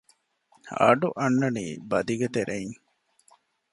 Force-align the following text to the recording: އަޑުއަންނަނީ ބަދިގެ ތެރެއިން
އަޑުއަންނަނީ 0.79 1.65
ބަދިގެ 1.89 2.27
ތެރެއިން 2.35 2.77